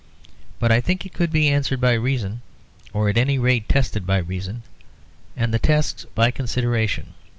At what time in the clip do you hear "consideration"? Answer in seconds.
6.31-7.13